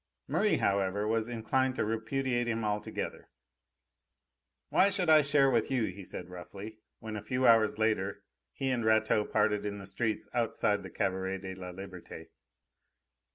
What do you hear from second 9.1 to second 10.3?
parted in the street